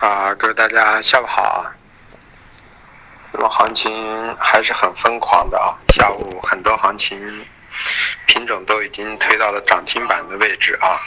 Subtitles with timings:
[0.00, 1.76] 啊，各位大家下午好啊。
[3.32, 7.44] 那么行情还是很疯狂的啊，下午很多行情
[8.26, 10.98] 品种都已经推到了涨停板的位置啊。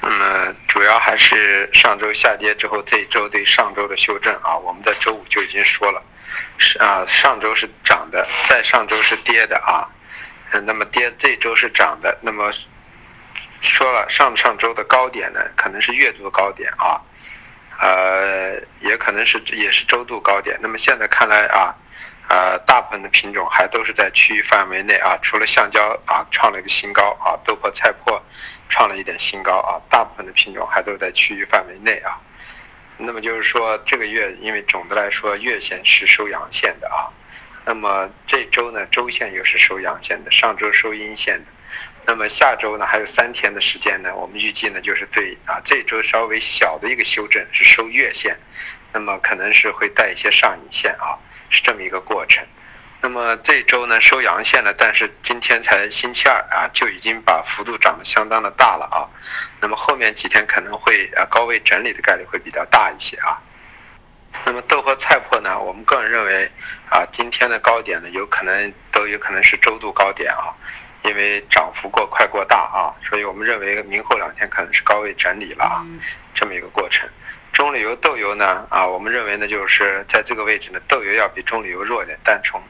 [0.00, 4.56] 那么主要还是上周下跌之后，这一周对上周的修正啊。
[4.56, 6.02] 我们在周五就已经说了，
[6.56, 9.84] 是啊，上周是涨的，在上周是跌的啊。
[10.64, 12.50] 那么跌这周是涨的，那么
[13.66, 17.00] 说了上上周的高点呢，可能是月度高点啊，
[17.80, 20.58] 呃，也可能是也是周度高点。
[20.62, 21.74] 那么现在看来啊，
[22.28, 28.20] 呃，大部分的品种还都是在区域范围内啊，除了橡胶啊创了一个新高啊，豆粕、菜粕
[28.68, 32.18] 创了一点新高啊，大部分的品种还都在区域范围内啊。
[32.98, 37.12] 那么就是说这个月，因为总的来说月线是收阳线的啊。
[37.66, 41.46] 那么这周呢，周线又是收阳线的，上周收阴线的。
[42.06, 48.38] 那么下周呢，还有三天的时间呢，我们预计呢，就是对啊，这周稍微小的一个修正是收月线，
[48.92, 51.18] 那么可能是会带一些上影线啊，
[51.50, 52.44] 是这么一个过程。
[53.02, 59.06] 那么这周呢收阳线了，但是今天才星期二啊，就已经把幅度涨得相当的大了啊。
[59.60, 63.38] 那么后面几天可能会啊高位整理的概率会比较大一些啊。
[64.44, 65.58] 那么豆粕、菜粕呢？
[65.58, 66.50] 我们个人认为，
[66.90, 70.52] 啊，今天的高点呢，有可能都有可能是周度高点啊，
[71.06, 75.86] 因为涨幅过快过大啊，所以我们认为明后两天可能是高位整理了啊，
[76.34, 77.08] 这么一个过程。
[77.52, 82.60] 中旅游豆油呢，啊，我们认为呢，就是在这个位置呢，豆油要比中旅游弱点，但从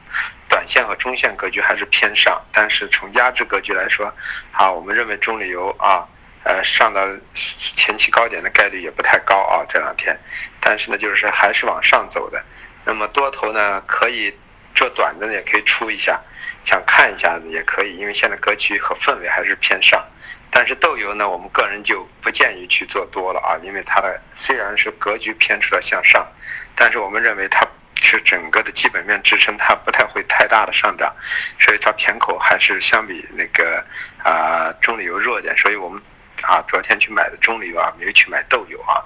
[0.47, 4.13] 短线和中线格局还是偏上，但是从压制格局来说，
[4.51, 6.07] 啊，我们认为中旅游啊。
[6.43, 10.17] 呃，上到前期高点的概率也不太高啊，这两天，
[10.61, 12.41] 但是呢，就是还是往上走的。
[12.85, 14.33] 那么多头呢，可以
[14.77, 16.21] 做短的呢，也可以出一下，
[16.63, 20.05] 想看一下子也可以，因为现在格局和氛围还是偏上。
[20.51, 26.27] 但是豆油呢，我们个人就不建议去做多了啊，因为它的虽然是格局偏出了向上，
[26.75, 27.67] 但是我们认为它
[27.99, 31.11] 是整个的基本面支撑，它不太会太大的上涨，
[31.59, 33.83] 所以它偏口还是相比那个
[34.23, 35.99] 啊中榈油弱一点，所以我们。
[36.43, 39.01] 啊，昨天去买的中榈油啊，没有去买豆油啊，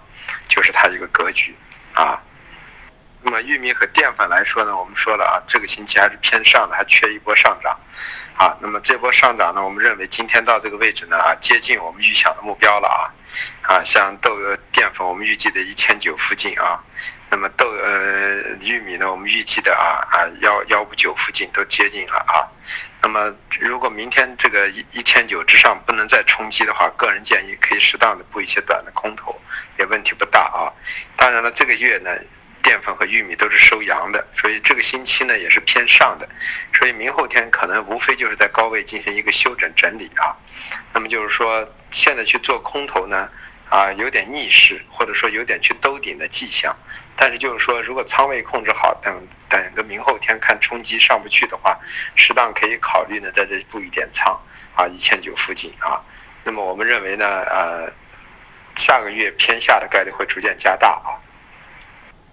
[0.49, 1.55] 就是它一个格局
[1.93, 2.21] 啊。
[3.23, 7.79] 那么玉米和淀粉来说呢，我们说了啊，这个星期还是偏上的，还缺一波上涨
[8.35, 8.57] 啊。
[8.59, 13.13] 那么这波上涨呢，我们认为今天到这个位置呢啊，接近我们预想的目标了啊。
[13.61, 16.83] 啊，像豆油、淀粉，我们预计的一千九附近啊。
[17.29, 22.43] 那么豆呃玉米呢，我们预计的啊啊幺幺五九附近都接近了啊。
[23.01, 29.39] 那么如果明天这个一一千九之上不能再冲击的话，个人建议可以适当的布一些短的空头，
[29.77, 30.73] 也问题不大啊。
[31.15, 32.09] 当然了，这个月呢。
[32.71, 36.29] 淀粉和玉米都是收阳的，所以这个星期呢也是偏上的，
[36.73, 40.31] 所以明后天可能无非就是在高位进行一个休整整理啊。
[40.93, 43.27] 那么就是说现在去做空头呢，
[43.69, 46.73] 啊有点逆势，或者说有点去兜底的迹象。
[47.17, 51.77] 但是就是说，如果仓位控制好，等等个明后天看冲击上不去的话，
[52.15, 54.39] 适当可以考虑呢在这布一点仓
[54.77, 55.99] 啊，一千九附近啊。
[56.45, 57.91] 那么我们认为呢，呃，
[58.77, 61.19] 下个月偏下的概率会逐渐加大啊。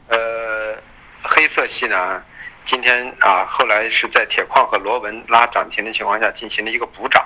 [0.08, 0.74] 呃，
[1.22, 2.22] 黑色系呢，
[2.64, 7.22] 今天啊，后来是在铁矿和螺纹拉涨停的情况下进行了一个补涨。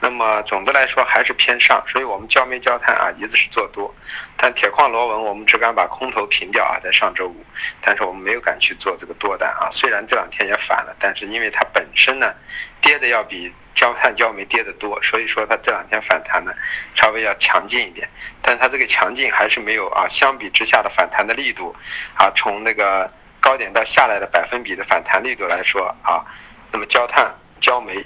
[0.00, 3.94] 那么总的来说还是偏上，所以我们焦煤焦炭啊一直是做多，
[4.36, 7.44] 但铁矿螺纹我们只敢把空头平掉啊，在上周五，
[7.80, 9.68] 但是我们没有敢去做这个多单啊。
[9.70, 12.34] 虽然这两天也反了，但是因为它本身呢
[12.80, 13.52] 跌的要比。
[13.74, 16.52] 焦炭、焦煤跌得多，所以说它这两天反弹呢，
[16.96, 18.08] 稍微要强劲一点。
[18.42, 21.76] 但它这个强劲还是没有啊，相比之下的反弹的力度，
[22.16, 23.08] 啊，从那个
[23.38, 26.26] 高点到下来的百分比的反弹力度来说啊，
[26.72, 28.04] 那么焦炭、焦煤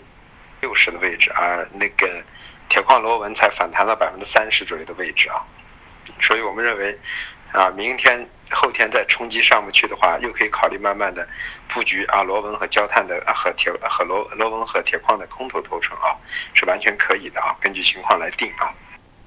[0.62, 2.22] 六十的位置，而那个
[2.70, 5.44] 铁矿螺纹才反弹到百分之三十左右的位置啊，
[6.18, 6.98] 所以我们认为
[7.52, 8.26] 啊，明天。
[8.54, 11.26] 后天再冲击上不去的话，又可以考虑慢慢的
[11.68, 16.12] 布局啊，螺纹和焦炭的和铁和螺螺纹和铁矿的空头头寸啊，
[16.52, 18.68] 是完全可以的啊，根据情况来定啊。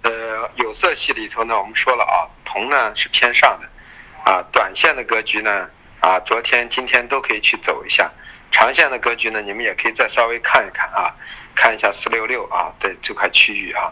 [0.04, 5.68] 呃，有色系里头呢，我们说了啊，铜呢是偏上的，啊，短线的格局呢，
[6.02, 8.12] 啊，昨天今天都可以去走一下，
[8.56, 11.14] 长线的格局呢，你们也可以再稍微看一看啊，
[11.54, 13.92] 看一下四六六啊的这块区域啊，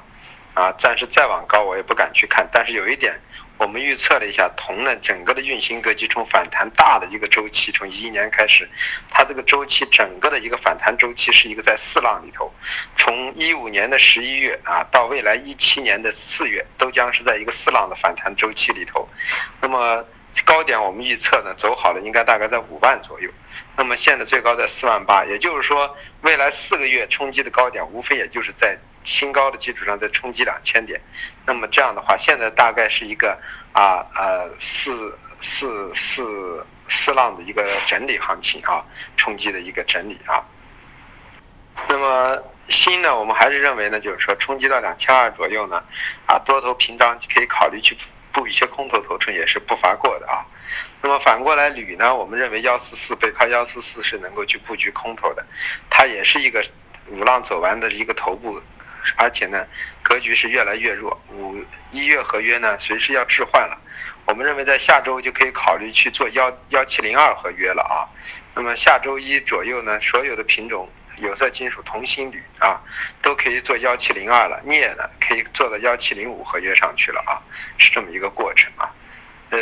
[0.54, 3.20] 啊，暂时再往高我也不敢去看，但是有一点。
[3.58, 8.68] 我们预测了一下铜呢，整个的运行格局从反弹大的一个周期，从一一年开始，
[9.10, 12.50] 它这个周期整个的一个反弹周期是一个在四浪里头，
[12.96, 19.08] 从一五年的十一月啊到未来一七年的四月，都将是在一个四浪的反弹周期里头。
[19.60, 20.04] 那么
[20.46, 23.30] 高点我们预测呢，走好了应该大概在五万左右。
[23.76, 31.00] 那么现在最高在四万八，也就是说未来四个月冲击的高点，无非也就是在新高的基础上再冲击两千点，
[31.46, 33.38] 那么这样的话，现在大概是一个
[33.74, 38.84] 啊呃四四四四浪的一个整理行情啊，
[39.18, 40.44] 冲击的一个整理啊。
[41.88, 45.84] 那么新呢，我们还是认为呢，就是说冲击到两千二左右呢，
[46.28, 47.98] 啊多头平仓可以考虑去
[48.34, 50.44] 布一些空头头寸也是不乏过的啊。
[51.02, 55.46] 那么反过来铝呢，我们认为幺四四背靠幺四四是能够去布局空头的，
[55.90, 56.66] 它也是一个
[57.08, 58.62] 五浪走完的一个头部，
[59.16, 59.66] 而且呢
[60.02, 63.78] 格局是越来越弱，五一月合约呢随时要置换了，
[64.26, 68.10] 我们认为在下周就可以考虑去做幺幺七零二合约了啊。
[68.56, 70.90] 那么下周一左右呢，所有的品种。
[71.18, 72.82] 有色金属铜锌铝啊，
[73.22, 77.42] 都可以做幺七零二了，镍呢可以做到幺七零五合约上去了啊，
[77.78, 78.90] 是这么一个过程啊。
[79.50, 79.60] 呃，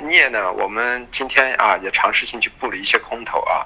[0.00, 3.64] 镍呢，我们今天啊也尝试性去布了一些空头啊，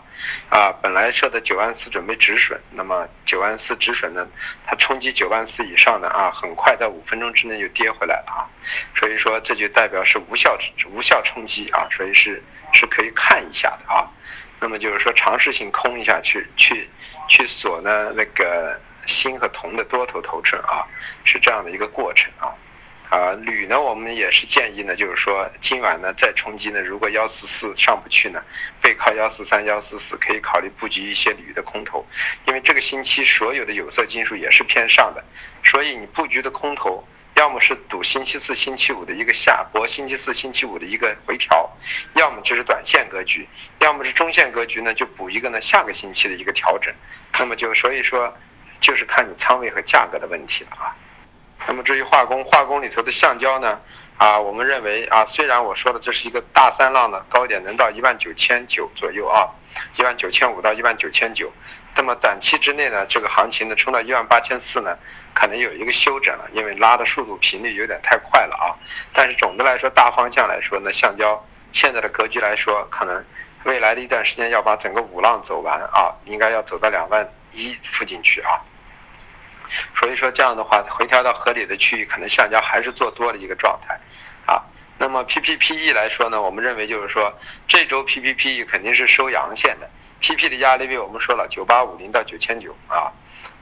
[0.51, 4.29] 啊，本来设的九万四准备止损，那么九万四止损呢，
[4.67, 8.45] 它冲击九万四以上的啊，很快在五分钟之内就跌回来了啊，
[8.95, 10.59] 所以说这就代表是无效
[10.91, 12.43] 无效冲击啊，所以是
[12.75, 14.05] 是可以看一下的啊。
[14.63, 16.89] 那么就是说，尝试性空一下去，去，
[17.29, 20.87] 去锁呢那个锌和铜的多头头寸啊，
[21.25, 22.55] 是这样的一个过程啊。
[23.11, 28.41] 啊，铝呢，我们也是建议呢，就是说今晚呢再冲击呢，如果幺四四上不去呢，
[28.81, 32.07] 背靠幺四三、幺四四，可以考虑布局一些铝的空头，
[32.47, 35.25] 因为这个星期所有的有色金属也是偏上的，
[35.65, 37.05] 所以你布局的空头。
[37.43, 41.69] 要么是赌星期四、星期五的一个下波，星期四、星期五的一个回调，
[42.15, 43.49] 要么就是短线格局，
[43.81, 46.95] 要么是中线格局呢，就补一个呢下个星期的一个调整。
[47.41, 48.33] 那么就所以说，
[48.79, 50.95] 就是看你仓位和价格的问题了啊。
[51.67, 53.81] 那么至于化工，化工里头的橡胶呢，
[54.19, 59.51] 啊，我们认为啊，虽然我说的这是一个大三浪的高点，能到一万九千九左右啊，
[59.99, 61.53] 一万九千五到一万九千九。
[61.95, 64.97] 那么短期之内呢，这个行情呢冲到一万八千四呢，
[65.35, 68.73] 可能有一个休整了，因为拉的速度频率有点太快了啊。
[69.13, 73.23] 但是总的来说，大方向来说呢，橡胶现在的格局来说，可能
[73.65, 78.61] 未来的一段时间要把整个五浪走完啊，应该要走到两万一附近去啊。
[79.95, 84.01] 所以说这样的话，回调到合理的区域，可能橡胶还是做多的一个状态
[84.47, 84.63] 啊。
[84.99, 89.91] 那么 PPPE 来说呢，我们认为就是说这周 PPPE 肯定是收阳线的。
[90.23, 93.11] PP 的压力位我们说了九八五零到九千九啊，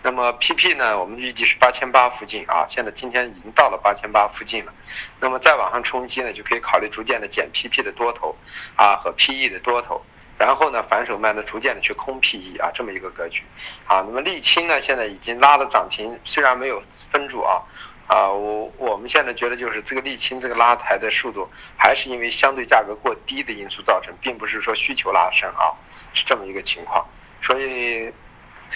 [0.02, 4.72] 那么 PP 呢，我们预计是八千八附近啊，现在今天已经到了八千八附近了，
[5.20, 8.36] 那么再往上冲击呢，就可以考虑逐渐的减 PP 的多头
[8.76, 10.04] 啊和 PE 的多头，
[10.36, 13.42] 然后呢反手卖呢逐渐的去空 PE 啊这么一个格局
[13.86, 17.62] 啊，那么沥青呢现在已经拉了涨停，虽然没有分住啊
[18.10, 25.70] 啊我我们现在觉得就是这个沥青这个拉抬的速度还是因为相对价格过低的因素造成，并不是说需求拉升啊。
[26.12, 27.06] 是这么一个情况，
[27.40, 28.12] 所以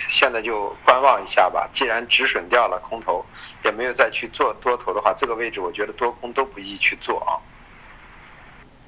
[0.09, 1.69] 现在就观望一下吧。
[1.73, 3.27] 既然止损掉了空头，
[3.65, 7.43] 也没有再去做多头的话，这个位置我觉得多空都不宜去做啊。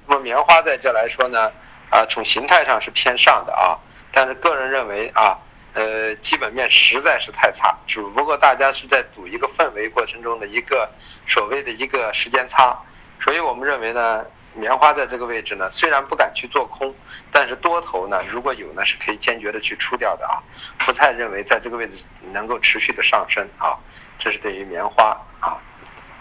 [0.06, 1.50] 那么棉花在这来说呢，
[1.90, 3.74] 啊，从形态上是偏上的啊，
[4.12, 5.36] 但是个人认为啊，
[5.76, 10.90] 呃，基本面实在是太差，只不过大家是在赌一个氛围过程中的一个
[11.26, 12.74] 所谓的一个时间差，
[13.20, 14.24] 所以我们认为呢。
[14.58, 16.94] 棉花在这个位置呢，虽然不敢去做空，
[17.30, 20.40] 但是多头呢，如果有呢，是可以坚决的去出掉的啊。
[20.78, 22.02] 不太认为在这个位置
[22.32, 23.76] 能够持续的上升啊，
[24.18, 25.60] 这是对于棉花啊。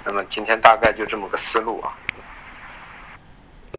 [0.03, 1.96] 那么今天大概就这么个思路啊。